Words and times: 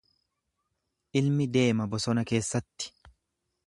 Ilmi 1.21 1.49
deema 1.59 1.89
bosona 1.93 2.27
keessatti. 2.33 2.95